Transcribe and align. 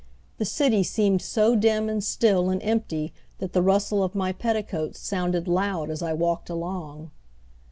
The 0.39 0.45
city 0.45 0.81
seemed 0.81 1.21
so 1.21 1.55
dim 1.55 1.87
and 1.87 2.03
still 2.03 2.49
and 2.49 2.59
empty 2.63 3.13
that 3.37 3.53
the 3.53 3.61
rustle 3.61 4.01
of 4.03 4.15
my 4.15 4.31
petticoats 4.31 4.97
sounded 4.97 5.47
loud 5.47 5.91
as 5.91 6.01
I 6.01 6.11
walked 6.13 6.49
along. 6.49 7.11